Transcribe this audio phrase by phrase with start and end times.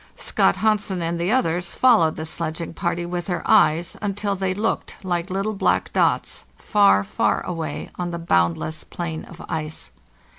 [0.15, 4.95] Scott Hansen and the others followed the sledging party with their eyes until they looked
[5.03, 9.91] like little black dots far, far away on the boundless plain of ice.